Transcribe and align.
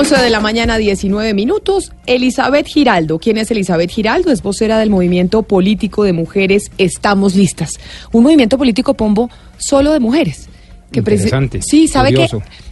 11 0.00 0.16
de 0.16 0.30
la 0.30 0.40
mañana, 0.40 0.78
19 0.78 1.34
minutos. 1.34 1.92
Elizabeth 2.06 2.66
Giraldo. 2.66 3.18
¿Quién 3.18 3.36
es 3.36 3.50
Elizabeth 3.50 3.90
Giraldo? 3.90 4.32
Es 4.32 4.42
vocera 4.42 4.78
del 4.78 4.88
movimiento 4.88 5.42
político 5.42 6.04
de 6.04 6.14
mujeres 6.14 6.70
Estamos 6.78 7.34
Listas. 7.34 7.78
Un 8.10 8.22
movimiento 8.22 8.56
político, 8.56 8.94
Pombo, 8.94 9.28
solo 9.58 9.92
de 9.92 10.00
mujeres. 10.00 10.48
Que 10.90 11.00
Interesante. 11.00 11.60
Sí, 11.60 11.86
sabe 11.86 12.14
que, 12.14 12.26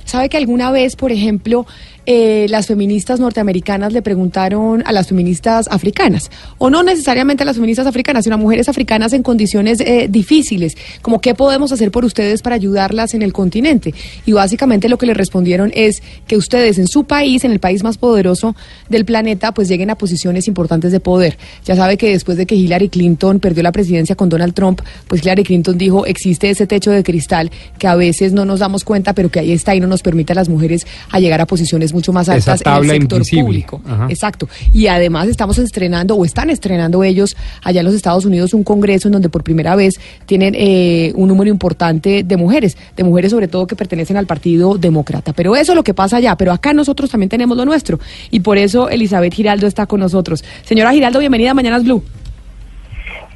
sabe 0.06 0.30
que 0.30 0.38
alguna 0.38 0.70
vez, 0.70 0.96
por 0.96 1.12
ejemplo, 1.12 1.66
eh, 2.10 2.46
las 2.48 2.66
feministas 2.66 3.20
norteamericanas 3.20 3.92
le 3.92 4.00
preguntaron 4.00 4.82
a 4.86 4.92
las 4.92 5.08
feministas 5.08 5.68
africanas, 5.70 6.30
o 6.56 6.70
no 6.70 6.82
necesariamente 6.82 7.42
a 7.42 7.46
las 7.46 7.56
feministas 7.56 7.86
africanas, 7.86 8.24
sino 8.24 8.36
a 8.36 8.38
mujeres 8.38 8.66
africanas 8.70 9.12
en 9.12 9.22
condiciones 9.22 9.78
eh, 9.80 10.06
difíciles, 10.08 10.74
como 11.02 11.20
qué 11.20 11.34
podemos 11.34 11.70
hacer 11.70 11.90
por 11.90 12.06
ustedes 12.06 12.40
para 12.40 12.56
ayudarlas 12.56 13.12
en 13.12 13.20
el 13.20 13.34
continente. 13.34 13.92
Y 14.24 14.32
básicamente 14.32 14.88
lo 14.88 14.96
que 14.96 15.04
le 15.04 15.12
respondieron 15.12 15.70
es 15.74 16.02
que 16.26 16.38
ustedes 16.38 16.78
en 16.78 16.88
su 16.88 17.04
país, 17.04 17.44
en 17.44 17.52
el 17.52 17.60
país 17.60 17.82
más 17.82 17.98
poderoso 17.98 18.56
del 18.88 19.04
planeta, 19.04 19.52
pues 19.52 19.68
lleguen 19.68 19.90
a 19.90 19.96
posiciones 19.96 20.48
importantes 20.48 20.92
de 20.92 21.00
poder. 21.00 21.36
Ya 21.66 21.76
sabe 21.76 21.98
que 21.98 22.08
después 22.08 22.38
de 22.38 22.46
que 22.46 22.54
Hillary 22.54 22.88
Clinton 22.88 23.38
perdió 23.38 23.62
la 23.62 23.72
presidencia 23.72 24.16
con 24.16 24.30
Donald 24.30 24.54
Trump, 24.54 24.80
pues 25.08 25.22
Hillary 25.22 25.44
Clinton 25.44 25.76
dijo, 25.76 26.06
existe 26.06 26.48
ese 26.48 26.66
techo 26.66 26.90
de 26.90 27.04
cristal 27.04 27.50
que 27.78 27.86
a 27.86 27.96
veces 27.96 28.32
no 28.32 28.46
nos 28.46 28.60
damos 28.60 28.82
cuenta, 28.82 29.12
pero 29.12 29.30
que 29.30 29.40
ahí 29.40 29.52
está 29.52 29.74
y 29.74 29.80
no 29.80 29.88
nos 29.88 30.00
permite 30.00 30.32
a 30.32 30.36
las 30.36 30.48
mujeres 30.48 30.86
a 31.10 31.20
llegar 31.20 31.42
a 31.42 31.46
posiciones 31.46 31.92
mucho 31.98 32.12
más 32.12 32.28
Esa 32.28 32.52
altas 32.52 32.62
en 32.66 32.84
el 32.84 32.90
sector 33.00 33.18
invisible. 33.18 33.42
público. 33.44 33.82
Ajá. 33.86 34.06
Exacto. 34.08 34.48
Y 34.72 34.86
además 34.86 35.28
estamos 35.28 35.58
estrenando, 35.58 36.14
o 36.14 36.24
están 36.24 36.50
estrenando 36.50 37.04
ellos 37.04 37.36
allá 37.62 37.80
en 37.80 37.86
los 37.86 37.94
Estados 37.94 38.24
Unidos, 38.24 38.54
un 38.54 38.64
congreso 38.64 39.08
en 39.08 39.12
donde 39.12 39.28
por 39.28 39.42
primera 39.42 39.76
vez 39.76 40.00
tienen 40.26 40.54
eh, 40.56 41.12
un 41.16 41.28
número 41.28 41.50
importante 41.50 42.22
de 42.22 42.36
mujeres, 42.36 42.76
de 42.96 43.04
mujeres 43.04 43.30
sobre 43.30 43.48
todo 43.48 43.66
que 43.66 43.76
pertenecen 43.76 44.16
al 44.16 44.26
Partido 44.26 44.78
Demócrata. 44.78 45.32
Pero 45.32 45.56
eso 45.56 45.72
es 45.72 45.76
lo 45.76 45.84
que 45.84 45.94
pasa 45.94 46.16
allá, 46.16 46.36
pero 46.36 46.52
acá 46.52 46.72
nosotros 46.72 47.10
también 47.10 47.28
tenemos 47.28 47.56
lo 47.56 47.64
nuestro. 47.64 47.98
Y 48.30 48.40
por 48.40 48.58
eso 48.58 48.88
Elizabeth 48.88 49.34
Giraldo 49.34 49.66
está 49.66 49.86
con 49.86 50.00
nosotros. 50.00 50.44
Señora 50.62 50.92
Giraldo, 50.92 51.18
bienvenida 51.18 51.50
a 51.50 51.54
Mañanas 51.54 51.84
Blue. 51.84 52.02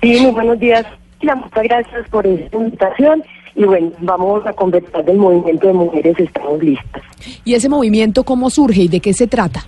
Sí, 0.01 0.21
muy 0.21 0.33
buenos 0.33 0.59
días. 0.59 0.85
Muchas 1.23 1.63
gracias 1.63 2.09
por 2.11 2.27
esta 2.27 2.57
invitación. 2.57 3.23
Y 3.55 3.65
bueno, 3.65 3.91
vamos 4.01 4.47
a 4.47 4.53
conversar 4.53 5.05
del 5.05 5.19
movimiento 5.19 5.67
de 5.67 5.73
mujeres 5.75 6.19
Estamos 6.19 6.63
Listas. 6.63 7.03
¿Y 7.45 7.55
ese 7.55 7.69
movimiento 7.69 8.25
cómo 8.25 8.51
surge 8.51 8.83
y 8.83 8.89
de 8.89 9.01
qué 9.01 9.13
se 9.13 9.27
trata? 9.27 9.65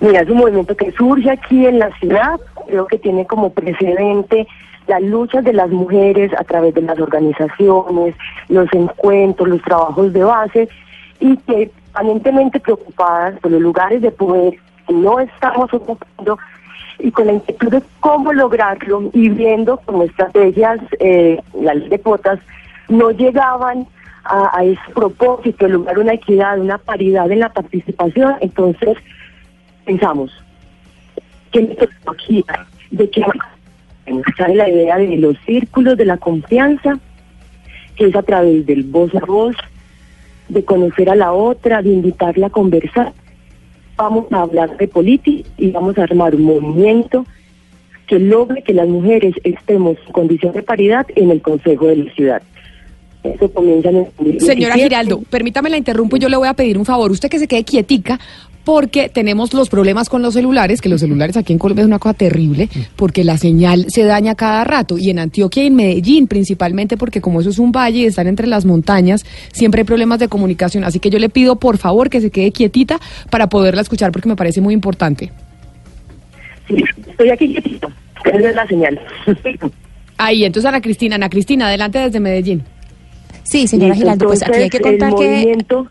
Mira, 0.00 0.20
es 0.20 0.28
un 0.28 0.38
movimiento 0.38 0.76
que 0.76 0.92
surge 0.92 1.30
aquí 1.30 1.66
en 1.66 1.78
la 1.78 1.90
ciudad, 1.98 2.38
creo 2.66 2.86
que 2.86 2.98
tiene 2.98 3.26
como 3.26 3.50
precedente 3.50 4.46
las 4.86 5.02
luchas 5.02 5.42
de 5.42 5.52
las 5.52 5.70
mujeres 5.70 6.32
a 6.38 6.44
través 6.44 6.74
de 6.74 6.82
las 6.82 6.98
organizaciones, 7.00 8.14
los 8.48 8.72
encuentros, 8.72 9.48
los 9.48 9.62
trabajos 9.62 10.12
de 10.12 10.22
base, 10.22 10.68
y 11.18 11.36
que 11.38 11.70
permanentemente 11.92 12.60
preocupadas 12.60 13.38
por 13.40 13.50
los 13.50 13.60
lugares 13.60 14.02
de 14.02 14.10
poder 14.10 14.54
no 14.88 15.20
estamos 15.20 15.72
ocupando 15.72 16.38
y 16.98 17.10
con 17.10 17.26
la 17.26 17.34
inquietud 17.34 17.70
de 17.70 17.82
cómo 18.00 18.32
lograrlo 18.32 19.10
y 19.12 19.28
viendo 19.28 19.76
como 19.78 20.04
estrategias, 20.04 20.80
eh, 20.98 21.40
de 21.52 22.00
cuotas, 22.00 22.38
no 22.88 23.10
llegaban 23.10 23.86
a, 24.24 24.64
ese 24.64 24.80
propósito 24.94 25.68
lograr 25.68 25.98
una 25.98 26.14
equidad, 26.14 26.58
una 26.58 26.78
paridad 26.78 27.30
en 27.30 27.40
la 27.40 27.52
participación, 27.52 28.34
entonces 28.40 28.96
pensamos 29.84 30.32
que 31.52 31.62
metodología 31.62 32.66
de 32.90 33.10
que 33.10 33.24
sale 34.36 34.54
la 34.54 34.68
idea 34.68 34.96
de 34.96 35.16
los 35.16 35.36
círculos 35.46 35.96
de 35.96 36.06
la 36.06 36.16
confianza, 36.16 36.98
que 37.96 38.06
es 38.06 38.16
a 38.16 38.22
través 38.22 38.66
del 38.66 38.84
voz 38.84 39.14
a 39.14 39.24
voz, 39.24 39.56
de 40.48 40.64
conocer 40.64 41.10
a 41.10 41.16
la 41.16 41.32
otra, 41.32 41.82
de 41.82 41.90
invitarla 41.90 42.48
a 42.48 42.50
conversar. 42.50 43.12
Vamos 43.96 44.26
a 44.30 44.42
hablar 44.42 44.76
de 44.76 44.88
política 44.88 45.48
y 45.56 45.70
vamos 45.70 45.96
a 45.98 46.02
armar 46.02 46.34
un 46.34 46.42
movimiento 46.42 47.24
que 48.06 48.18
logre 48.18 48.62
que 48.62 48.72
las 48.72 48.88
mujeres 48.88 49.34
estemos 49.42 49.96
en 50.06 50.12
condición 50.12 50.52
de 50.52 50.62
paridad 50.62 51.06
en 51.16 51.30
el 51.30 51.42
Consejo 51.42 51.86
de 51.86 51.96
la 51.96 52.12
Ciudad. 52.14 52.42
Eso 53.22 53.50
comienza 53.50 53.88
en 53.88 53.96
el 53.96 54.40
Señora 54.40 54.74
2017. 54.74 54.82
Giraldo, 54.82 55.22
permítame 55.28 55.70
la 55.70 55.76
interrumpo 55.76 56.16
y 56.16 56.20
yo 56.20 56.28
le 56.28 56.36
voy 56.36 56.46
a 56.46 56.54
pedir 56.54 56.78
un 56.78 56.84
favor. 56.84 57.10
Usted 57.10 57.28
que 57.28 57.38
se 57.38 57.48
quede 57.48 57.64
quietica 57.64 58.20
porque 58.66 59.08
tenemos 59.08 59.54
los 59.54 59.68
problemas 59.68 60.08
con 60.08 60.22
los 60.22 60.34
celulares, 60.34 60.80
que 60.80 60.88
los 60.88 61.00
celulares 61.00 61.36
aquí 61.36 61.52
en 61.52 61.58
Colombia 61.60 61.82
es 61.82 61.86
una 61.86 62.00
cosa 62.00 62.14
terrible, 62.14 62.68
porque 62.96 63.22
la 63.22 63.38
señal 63.38 63.86
se 63.88 64.02
daña 64.02 64.34
cada 64.34 64.64
rato. 64.64 64.98
Y 64.98 65.08
en 65.10 65.20
Antioquia 65.20 65.62
y 65.62 65.68
en 65.68 65.76
Medellín 65.76 66.26
principalmente, 66.26 66.96
porque 66.96 67.20
como 67.20 67.40
eso 67.40 67.48
es 67.50 67.60
un 67.60 67.70
valle 67.70 68.00
y 68.00 68.04
están 68.06 68.26
entre 68.26 68.48
las 68.48 68.64
montañas, 68.64 69.24
siempre 69.52 69.82
hay 69.82 69.84
problemas 69.84 70.18
de 70.18 70.26
comunicación. 70.26 70.82
Así 70.82 70.98
que 70.98 71.10
yo 71.10 71.20
le 71.20 71.28
pido 71.28 71.54
por 71.60 71.78
favor 71.78 72.10
que 72.10 72.20
se 72.20 72.30
quede 72.32 72.50
quietita 72.50 72.98
para 73.30 73.48
poderla 73.48 73.82
escuchar 73.82 74.10
porque 74.10 74.28
me 74.28 74.34
parece 74.34 74.60
muy 74.60 74.74
importante. 74.74 75.30
Sí, 76.66 76.82
estoy 77.08 77.30
aquí 77.30 77.46
quietito. 77.52 77.88
Esa 78.24 78.48
es 78.50 78.56
la 78.56 78.66
señal. 78.66 79.00
Ahí, 80.18 80.44
entonces 80.44 80.68
Ana 80.68 80.80
Cristina, 80.80 81.14
Ana 81.14 81.28
Cristina, 81.28 81.68
adelante 81.68 82.00
desde 82.00 82.18
Medellín. 82.18 82.64
Sí, 83.44 83.68
señora 83.68 83.94
Giraldo, 83.94 84.26
pues 84.26 84.42
aquí 84.42 84.58
hay 84.62 84.70
que 84.70 84.80
contar 84.80 85.10
el 85.10 85.14
que 85.14 85.24
movimiento- 85.30 85.86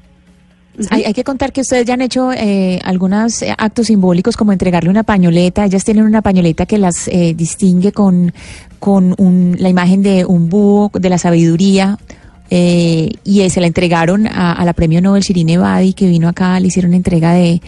hay, 0.89 1.03
hay 1.03 1.13
que 1.13 1.23
contar 1.23 1.51
que 1.53 1.61
ustedes 1.61 1.85
ya 1.85 1.93
han 1.95 2.01
hecho 2.01 2.31
eh, 2.33 2.79
algunos 2.83 3.41
eh, 3.41 3.53
actos 3.57 3.87
simbólicos 3.87 4.35
como 4.37 4.51
entregarle 4.51 4.89
una 4.89 5.03
pañoleta. 5.03 5.65
Ellas 5.65 5.83
tienen 5.83 6.03
una 6.05 6.21
pañoleta 6.21 6.65
que 6.65 6.77
las 6.77 7.07
eh, 7.07 7.33
distingue 7.35 7.91
con 7.91 8.33
con 8.79 9.15
un- 9.17 9.55
la 9.59 9.69
imagen 9.69 10.03
de 10.03 10.25
un 10.25 10.47
búho 10.49 10.91
de 10.93 11.09
la 11.09 11.17
sabiduría. 11.17 11.97
Eh, 12.49 13.09
y 13.23 13.41
eh, 13.41 13.49
se 13.49 13.61
la 13.61 13.67
entregaron 13.67 14.27
a, 14.27 14.63
la 14.63 14.73
premio 14.73 15.01
Nobel 15.01 15.23
Shirine 15.23 15.57
Badi 15.57 15.93
que 15.93 16.07
vino 16.07 16.27
acá, 16.27 16.59
le 16.59 16.67
hicieron 16.67 16.93
entrega 16.93 17.33
de, 17.33 17.61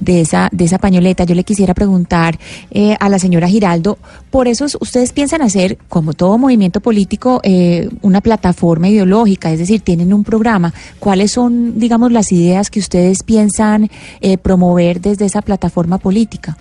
de 0.00 0.22
esa 0.22 0.48
de 0.50 0.64
esa 0.64 0.78
pañoleta. 0.78 1.24
Yo 1.24 1.34
le 1.34 1.44
quisiera 1.44 1.74
preguntar 1.74 2.38
eh, 2.70 2.96
a 2.98 3.08
la 3.08 3.18
señora 3.18 3.48
Giraldo, 3.48 3.98
por 4.30 4.48
eso 4.48 4.64
ustedes 4.80 5.12
piensan 5.12 5.42
hacer, 5.42 5.78
como 5.88 6.14
todo 6.14 6.38
movimiento 6.38 6.80
político, 6.80 7.40
eh, 7.44 7.88
una 8.02 8.20
plataforma 8.20 8.88
ideológica, 8.88 9.52
es 9.52 9.58
decir, 9.58 9.82
tienen 9.82 10.12
un 10.12 10.24
programa. 10.24 10.72
¿Cuáles 10.98 11.32
son, 11.32 11.78
digamos, 11.78 12.10
las 12.10 12.32
ideas 12.32 12.70
que 12.70 12.80
ustedes 12.80 13.22
piensan 13.22 13.88
eh, 14.20 14.38
promover 14.38 15.00
desde 15.00 15.26
esa 15.26 15.42
plataforma 15.42 15.98
política? 15.98 16.56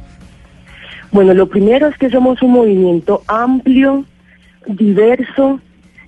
Bueno, 1.11 1.33
lo 1.33 1.49
primero 1.49 1.87
es 1.87 1.97
que 1.97 2.09
somos 2.09 2.41
un 2.43 2.51
movimiento 2.51 3.23
amplio, 3.27 4.05
diverso, 4.67 5.59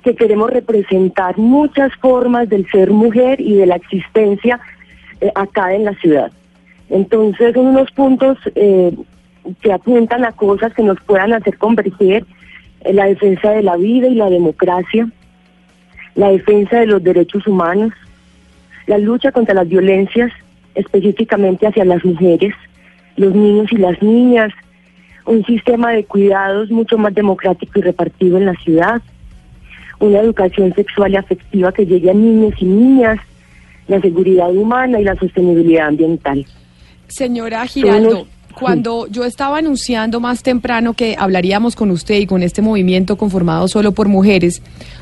que 0.03 0.15
queremos 0.15 0.49
representar 0.49 1.37
muchas 1.37 1.93
formas 1.95 2.49
del 2.49 2.69
ser 2.69 2.91
mujer 2.91 3.39
y 3.39 3.55
de 3.55 3.65
la 3.65 3.75
existencia 3.75 4.59
eh, 5.19 5.31
acá 5.35 5.73
en 5.73 5.85
la 5.85 5.93
ciudad. 5.95 6.31
Entonces, 6.89 7.53
son 7.53 7.67
unos 7.67 7.91
puntos 7.91 8.37
eh, 8.55 8.95
que 9.61 9.71
apuntan 9.71 10.25
a 10.25 10.31
cosas 10.31 10.73
que 10.73 10.83
nos 10.83 10.99
puedan 11.01 11.33
hacer 11.33 11.57
converger 11.57 12.25
en 12.81 12.95
la 12.95 13.05
defensa 13.05 13.51
de 13.51 13.63
la 13.63 13.77
vida 13.77 14.07
y 14.07 14.15
la 14.15 14.29
democracia, 14.29 15.07
la 16.15 16.29
defensa 16.29 16.79
de 16.79 16.87
los 16.87 17.03
derechos 17.03 17.47
humanos, 17.47 17.93
la 18.87 18.97
lucha 18.97 19.31
contra 19.31 19.53
las 19.53 19.69
violencias, 19.69 20.31
específicamente 20.75 21.67
hacia 21.67 21.85
las 21.85 22.03
mujeres, 22.03 22.53
los 23.15 23.33
niños 23.33 23.71
y 23.71 23.77
las 23.77 24.01
niñas, 24.01 24.51
un 25.25 25.45
sistema 25.45 25.91
de 25.91 26.03
cuidados 26.05 26.71
mucho 26.71 26.97
más 26.97 27.13
democrático 27.13 27.79
y 27.79 27.83
repartido 27.83 28.37
en 28.37 28.45
la 28.47 28.55
ciudad, 28.55 29.01
una 30.01 30.19
educación 30.19 30.73
sexual 30.73 31.13
y 31.13 31.15
afectiva 31.15 31.71
que 31.71 31.85
llegue 31.85 32.09
a 32.09 32.13
niños 32.13 32.53
y 32.59 32.65
niñas, 32.65 33.19
la 33.87 34.01
seguridad 34.01 34.49
humana 34.49 34.99
y 34.99 35.03
la 35.03 35.15
sostenibilidad 35.15 35.87
ambiental. 35.87 36.45
Señora 37.07 37.65
Giraldo, 37.67 38.27
Cuando 38.53 39.07
yo 39.07 39.25
estaba 39.25 39.57
anunciando 39.57 40.19
más 40.19 40.43
temprano 40.43 40.93
que 40.93 41.15
hablaríamos 41.17 41.75
con 41.75 41.91
usted 41.91 42.15
y 42.15 42.25
con 42.25 42.43
este 42.43 42.61
movimiento 42.61 43.17
conformado 43.17 43.67
solo 43.67 43.91
por 43.91 44.07
mujeres, 44.07 44.61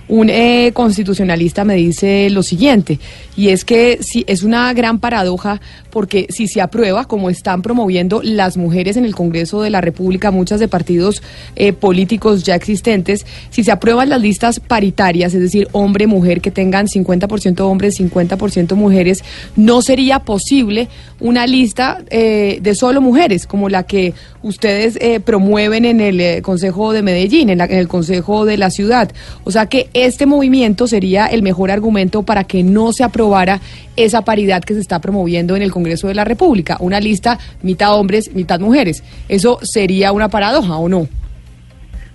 un 0.09 0.29
eh, 0.29 0.71
constitucionalista 0.73 1.63
me 1.63 1.75
dice 1.75 2.29
lo 2.31 2.41
siguiente, 2.41 2.99
y 3.37 3.49
es 3.49 3.63
que 3.63 3.99
si, 4.01 4.25
es 4.27 4.41
una 4.41 4.73
gran 4.73 4.99
paradoja 4.99 5.61
porque 5.91 6.25
si 6.29 6.47
se 6.47 6.61
aprueba, 6.61 7.05
como 7.05 7.29
están 7.29 7.61
promoviendo 7.61 8.21
las 8.23 8.57
mujeres 8.57 8.97
en 8.97 9.05
el 9.05 9.15
Congreso 9.15 9.61
de 9.61 9.69
la 9.69 9.81
República, 9.81 10.31
muchas 10.31 10.59
de 10.59 10.67
partidos 10.67 11.21
eh, 11.55 11.73
políticos 11.73 12.43
ya 12.43 12.55
existentes, 12.55 13.25
si 13.51 13.63
se 13.63 13.71
aprueban 13.71 14.09
las 14.09 14.21
listas 14.21 14.59
paritarias, 14.59 15.33
es 15.33 15.41
decir, 15.41 15.67
hombre-mujer, 15.73 16.41
que 16.41 16.51
tengan 16.51 16.87
50% 16.87 17.61
hombres, 17.61 17.99
50% 17.99 18.75
mujeres, 18.75 19.23
no 19.55 19.81
sería 19.81 20.19
posible 20.19 20.87
una 21.19 21.45
lista 21.45 22.03
eh, 22.09 22.59
de 22.61 22.75
solo 22.75 22.99
mujeres, 22.99 23.38
como 23.47 23.69
la 23.69 23.83
que 23.83 24.13
ustedes 24.41 24.97
eh, 25.01 25.19
promueven 25.19 25.85
en 25.85 26.01
el 26.01 26.19
eh, 26.19 26.41
Consejo 26.41 26.93
de 26.93 27.01
Medellín, 27.01 27.49
en, 27.49 27.61
en, 27.61 27.71
el 27.71 27.87
Consejo 27.87 28.45
de 28.45 28.57
la 28.57 28.69
Ciudad. 28.69 29.11
O 29.43 29.51
sea 29.51 29.65
que 29.67 29.89
este 29.93 30.25
movimiento 30.25 30.87
sería 30.87 31.27
el 31.27 31.43
mejor 31.43 31.71
argumento 31.71 32.23
para 32.23 32.43
que 32.43 32.63
no 32.63 32.93
se 32.93 33.03
aprobara 33.03 33.59
esa 33.95 34.23
paridad 34.23 34.63
que 34.63 34.73
se 34.73 34.79
está 34.79 34.99
promoviendo 34.99 35.55
en 35.55 35.61
el 35.61 35.71
Congreso 35.71 36.07
de 36.07 36.15
la 36.15 36.23
República, 36.23 36.77
una 36.79 36.99
lista 36.99 37.37
mitad 37.61 37.95
hombres, 37.95 38.33
mitad 38.33 38.59
mujeres. 38.59 39.03
¿Eso 39.27 39.59
sería 39.61 40.11
una 40.11 40.29
paradoja 40.29 40.77
o 40.77 40.87
no? 40.87 41.07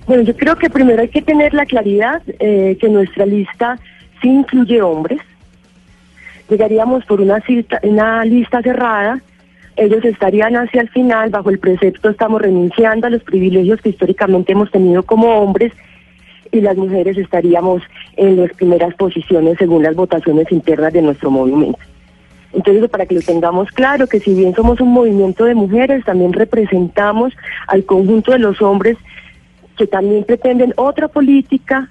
Bueno, 0.07 0.23
yo 0.23 0.37
creo 0.37 0.57
que 0.57 0.69
primero 0.69 1.01
hay 1.01 1.09
que 1.09 1.23
tener 1.23 1.55
la 1.55 1.65
claridad 1.65 2.23
eh, 2.39 2.77
que 2.81 2.89
nuestra 2.89 3.25
lista 3.25 3.79
sí 4.21 4.29
incluye 4.29 4.83
hombres. 4.83 5.21
Llegaríamos 6.49 7.05
por 7.07 7.21
una, 7.21 7.41
cita, 7.41 7.81
una 7.83 8.25
lista 8.25 8.61
cerrada, 8.61 9.21
ellos 9.77 10.05
estarían 10.05 10.57
hacia 10.57 10.83
el 10.83 10.89
final, 10.91 11.31
bajo 11.31 11.51
el 11.51 11.59
precepto 11.59 12.11
estamos 12.11 12.41
renunciando 12.41 13.07
a 13.07 13.11
los 13.11 13.23
privilegios 13.23 13.81
que 13.81 13.91
históricamente 13.91 14.53
hemos 14.53 14.71
tenido 14.71 15.03
como 15.03 15.39
hombres 15.39 15.73
y 16.53 16.61
las 16.61 16.77
mujeres 16.77 17.19
estaríamos 17.19 17.83
en 18.17 18.37
las 18.37 18.53
primeras 18.53 18.95
posiciones 18.95 19.59
según 19.59 19.83
las 19.83 19.97
votaciones 19.97 20.51
internas 20.53 20.93
de 20.93 21.03
nuestro 21.03 21.31
movimiento. 21.31 21.81
Entonces, 22.53 22.89
para 22.89 23.07
que 23.07 23.17
lo 23.17 23.21
tengamos 23.21 23.69
claro, 23.73 24.07
que 24.07 24.21
si 24.21 24.33
bien 24.33 24.55
somos 24.55 24.81
un 24.81 24.93
movimiento 24.93 25.45
de 25.45 25.57
mujeres, 25.57 26.05
también 26.05 26.33
representamos 26.33 27.33
al 27.67 27.85
conjunto 27.85 28.31
de 28.31 28.39
los 28.39 28.63
hombres 28.63 28.97
que 29.77 29.89
también 29.89 30.23
pretenden 30.23 30.73
otra 30.77 31.09
política, 31.09 31.91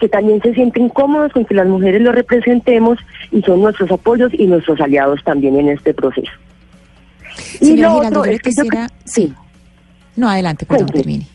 que 0.00 0.08
también 0.08 0.42
se 0.42 0.52
sienten 0.54 0.88
cómodos 0.88 1.32
con 1.32 1.44
que 1.44 1.54
las 1.54 1.68
mujeres 1.68 2.02
lo 2.02 2.10
representemos 2.10 2.98
y 3.30 3.42
son 3.42 3.60
nuestros 3.60 3.92
apoyos 3.92 4.32
y 4.34 4.48
nuestros 4.48 4.80
aliados 4.80 5.22
también 5.22 5.56
en 5.60 5.68
este 5.68 5.94
proceso. 5.94 6.32
Señora 7.36 7.72
y 7.72 7.76
lo 7.76 7.94
Giraldo, 7.94 8.20
otro 8.20 8.32
es 8.32 8.40
que 8.40 8.50
quisiera... 8.50 8.86
yo... 8.86 8.94
Sí. 9.04 9.34
No, 10.16 10.28
adelante, 10.28 10.66
perdón, 10.66 10.88
termine. 10.88 11.26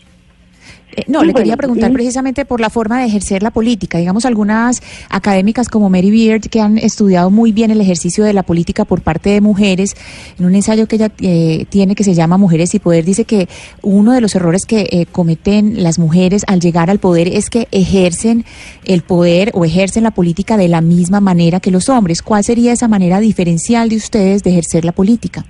Eh, 0.95 1.03
no, 1.07 1.21
sí, 1.21 1.27
le 1.27 1.33
quería 1.33 1.57
preguntar 1.57 1.92
precisamente 1.92 2.45
por 2.45 2.62
la 2.62 2.69
forma 2.69 3.00
de 3.00 3.06
ejercer 3.07 3.44
la 3.44 3.51
política. 3.51 3.97
Digamos, 3.97 4.25
algunas 4.25 4.81
académicas 5.09 5.68
como 5.68 5.89
Mary 5.89 6.09
Beard, 6.12 6.42
que 6.50 6.62
han 6.62 6.77
estudiado 6.77 7.30
muy 7.30 7.51
bien 7.51 7.71
el 7.71 7.81
ejercicio 7.81 8.24
de 8.24 8.33
la 8.33 8.44
política 8.44 8.86
por 8.86 9.01
parte 9.01 9.30
de 9.31 9.42
mujeres, 9.42 9.95
en 10.39 10.45
un 10.45 10.56
ensayo 10.56 10.88
que 10.88 10.95
ella 10.95 11.12
eh, 11.19 11.65
tiene 11.69 11.95
que 11.95 12.03
se 12.03 12.13
llama 12.13 12.38
Mujeres 12.38 12.74
y 12.75 12.80
Poder, 12.80 13.03
dice 13.03 13.25
que 13.25 13.50
uno 13.81 14.13
de 14.13 14.21
los 14.21 14.36
errores 14.36 14.65
que 14.65 14.88
eh, 14.92 15.06
cometen 15.12 15.83
las 15.83 16.00
mujeres 16.00 16.44
al 16.47 16.59
llegar 16.59 16.89
al 16.89 17.00
poder 17.00 17.27
es 17.27 17.50
que 17.50 17.68
ejercen 17.71 18.45
el 18.86 19.01
poder 19.01 19.51
o 19.53 19.65
ejercen 19.65 20.03
la 20.03 20.12
política 20.12 20.57
de 20.57 20.68
la 20.68 20.81
misma 20.81 21.19
manera 21.19 21.59
que 21.59 21.71
los 21.71 21.89
hombres. 21.89 22.21
¿Cuál 22.21 22.44
sería 22.44 22.71
esa 22.71 22.88
manera 22.88 23.19
diferencial 23.19 23.89
de 23.89 23.97
ustedes 23.97 24.44
de 24.44 24.51
ejercer 24.51 24.86
la 24.86 24.92
política? 24.92 25.45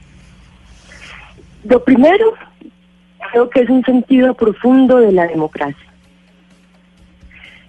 Lo 1.68 1.84
primero 1.84 2.34
creo 3.32 3.50
que 3.50 3.62
es 3.62 3.70
un 3.70 3.84
sentido 3.84 4.36
profundo 4.36 4.98
de 4.98 5.12
la 5.12 5.26
democracia. 5.28 5.86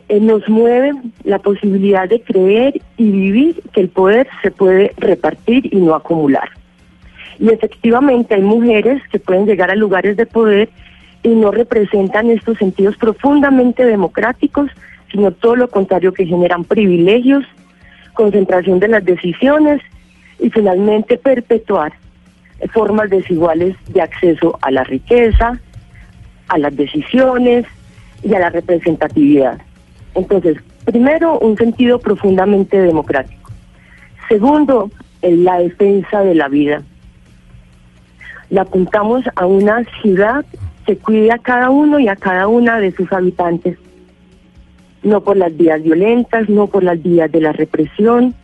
Eh, 0.09 0.21
nos 0.21 0.47
mueve 0.49 0.93
la 1.25 1.39
posibilidad 1.39 2.09
de 2.09 2.21
creer 2.21 2.81
y 2.99 3.11
vivir 3.11 3.63
que 3.73 3.81
el 3.81 3.89
poder 3.89 4.29
se 4.43 4.51
puede 4.51 4.93
repartir 4.99 5.75
y 5.75 5.79
no 5.79 5.95
acumular. 5.95 6.51
Y 7.39 7.49
efectivamente 7.49 8.35
hay 8.35 8.43
mujeres 8.43 9.03
que 9.11 9.19
pueden 9.19 9.47
llegar 9.47 9.71
a 9.71 9.75
lugares 9.75 10.17
de 10.17 10.27
poder 10.27 10.69
y 11.23 11.31
no 11.31 11.51
representan 11.51 12.31
estos 12.31 12.59
sentidos 12.59 12.97
profundamente 12.97 13.85
democráticos, 13.85 14.71
sino 15.11 15.33
todo 15.33 15.57
lo 15.57 15.69
contrario, 15.69 16.13
que 16.13 16.27
generan 16.27 16.65
privilegios, 16.65 17.45
concentración 18.13 18.79
de 18.79 18.89
las 18.89 19.05
decisiones 19.05 19.81
y 20.39 20.51
finalmente 20.51 21.17
perpetuar 21.17 21.95
formas 22.73 23.11
desiguales 23.11 23.76
de 23.88 24.00
acceso 24.00 24.58
a 24.62 24.70
la 24.70 24.85
riqueza, 24.85 25.61
a 26.49 26.58
las 26.58 26.76
decisiones 26.76 27.67
y 28.23 28.35
a 28.35 28.38
la 28.38 28.50
representatividad. 28.50 29.58
Entonces, 30.14 30.58
primero, 30.85 31.38
un 31.38 31.56
sentido 31.56 31.99
profundamente 31.99 32.81
democrático. 32.81 33.50
Segundo, 34.29 34.91
la 35.23 35.58
defensa 35.58 36.23
de 36.23 36.35
la 36.35 36.49
vida. 36.49 36.82
La 38.50 38.62
apuntamos 38.62 39.25
a 39.35 39.47
una 39.47 39.85
ciudad 40.02 40.44
que 40.87 40.97
cuide 40.97 41.32
a 41.32 41.38
cada 41.38 41.70
uno 41.70 41.99
y 41.99 42.09
a 42.09 42.17
cada 42.17 42.47
una 42.47 42.79
de 42.79 42.93
sus 42.93 43.12
habitantes, 43.12 43.76
no 45.02 45.20
por 45.23 45.37
las 45.37 45.56
vías 45.56 45.82
violentas, 45.82 46.49
no 46.49 46.69
por 46.69 46.85
las 46.85 47.02
vías 47.02 47.31
de 47.32 47.41
la 47.41 47.52
represión, 47.52 48.35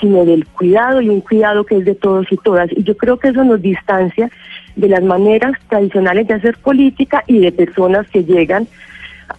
sino 0.00 0.24
del 0.24 0.46
cuidado 0.46 1.00
y 1.00 1.08
un 1.08 1.20
cuidado 1.20 1.64
que 1.64 1.78
es 1.78 1.84
de 1.84 1.94
todos 1.94 2.26
y 2.30 2.36
todas. 2.38 2.70
Y 2.72 2.82
yo 2.82 2.96
creo 2.96 3.18
que 3.18 3.28
eso 3.28 3.44
nos 3.44 3.62
distancia 3.62 4.30
de 4.76 4.88
las 4.88 5.02
maneras 5.02 5.52
tradicionales 5.68 6.26
de 6.26 6.34
hacer 6.34 6.58
política 6.58 7.22
y 7.26 7.38
de 7.38 7.52
personas 7.52 8.08
que 8.08 8.24
llegan, 8.24 8.66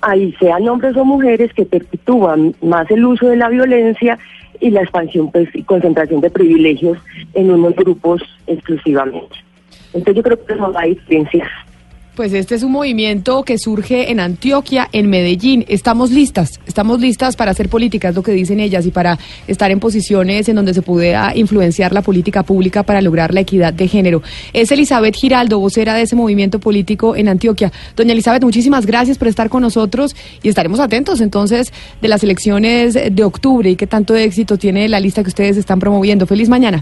ahí 0.01 0.33
sean 0.39 0.67
hombres 0.67 0.95
o 0.95 1.05
mujeres, 1.05 1.53
que 1.53 1.65
perpetúan 1.65 2.55
más 2.61 2.89
el 2.89 3.05
uso 3.05 3.27
de 3.27 3.37
la 3.37 3.49
violencia 3.49 4.17
y 4.59 4.69
la 4.69 4.81
expansión 4.81 5.31
pues, 5.31 5.49
y 5.53 5.63
concentración 5.63 6.21
de 6.21 6.29
privilegios 6.29 6.97
en 7.33 7.51
unos 7.51 7.75
grupos 7.75 8.21
exclusivamente. 8.47 9.35
Entonces 9.93 10.15
yo 10.15 10.23
creo 10.23 10.45
que 10.45 10.53
eso 10.53 10.71
va 10.71 10.81
a 10.81 10.85
diferenciar. 10.85 11.49
Pues 12.15 12.31
este 12.31 12.55
es 12.55 12.63
un 12.63 12.71
movimiento 12.71 13.43
que 13.43 13.57
surge 13.57 14.09
en 14.09 14.21
Antioquia, 14.21 14.87
en 14.93 15.09
Medellín. 15.09 15.65
Estamos 15.67 16.11
listas, 16.11 16.61
estamos 16.65 17.01
listas 17.01 17.35
para 17.35 17.51
hacer 17.51 17.67
políticas, 17.67 18.15
lo 18.15 18.23
que 18.23 18.31
dicen 18.31 18.61
ellas, 18.61 18.85
y 18.85 18.91
para 18.91 19.19
estar 19.49 19.69
en 19.69 19.81
posiciones 19.81 20.47
en 20.47 20.55
donde 20.55 20.73
se 20.73 20.81
pueda 20.81 21.35
influenciar 21.35 21.91
la 21.91 22.01
política 22.01 22.43
pública 22.43 22.83
para 22.83 23.01
lograr 23.01 23.33
la 23.33 23.41
equidad 23.41 23.73
de 23.73 23.89
género. 23.89 24.23
Es 24.53 24.71
Elizabeth 24.71 25.13
Giraldo, 25.15 25.59
vocera 25.59 25.93
de 25.93 26.03
ese 26.03 26.15
movimiento 26.15 26.57
político 26.59 27.17
en 27.17 27.27
Antioquia. 27.27 27.73
Doña 27.97 28.13
Elizabeth, 28.13 28.43
muchísimas 28.43 28.85
gracias 28.85 29.17
por 29.17 29.27
estar 29.27 29.49
con 29.49 29.61
nosotros 29.61 30.15
y 30.41 30.47
estaremos 30.47 30.79
atentos 30.79 31.19
entonces 31.19 31.73
de 32.01 32.07
las 32.07 32.23
elecciones 32.23 32.93
de 32.93 33.23
octubre 33.25 33.69
y 33.69 33.75
qué 33.75 33.87
tanto 33.87 34.15
éxito 34.15 34.57
tiene 34.57 34.87
la 34.87 35.01
lista 35.01 35.21
que 35.21 35.29
ustedes 35.29 35.57
están 35.57 35.81
promoviendo. 35.81 36.25
Feliz 36.25 36.47
mañana. 36.47 36.81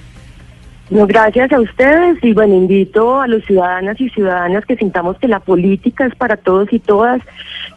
No, 0.89 1.07
gracias 1.07 1.51
a 1.51 1.59
ustedes 1.59 2.23
y 2.23 2.33
bueno, 2.33 2.55
invito 2.55 3.21
a 3.21 3.27
los 3.27 3.43
ciudadanas 3.45 3.99
y 4.01 4.09
ciudadanas 4.09 4.65
que 4.65 4.75
sintamos 4.75 5.17
que 5.17 5.27
la 5.27 5.39
política 5.39 6.05
es 6.05 6.15
para 6.15 6.37
todos 6.37 6.71
y 6.73 6.79
todas, 6.79 7.21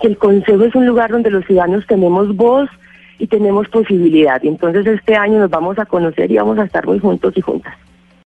que 0.00 0.08
el 0.08 0.19
Consejo 0.19 0.64
es 0.64 0.75
un 0.75 0.87
lugar 0.87 1.11
donde 1.11 1.31
los 1.31 1.44
ciudadanos 1.47 1.87
tenemos 1.87 2.35
voz 2.35 2.69
y 3.19 3.26
tenemos 3.29 3.69
posibilidad. 3.69 4.43
Y 4.43 4.49
entonces 4.49 4.87
este 4.87 5.17
año 5.17 5.38
nos 5.38 5.50
vamos 5.50 5.78
a 5.78 5.87
conocer 5.87 6.31
y 6.31 6.37
vamos 6.37 6.59
a 6.59 6.64
estar 6.64 6.87
muy 6.87 6.99
juntos 6.99 7.33
y 7.37 7.40
juntas. 7.40 7.75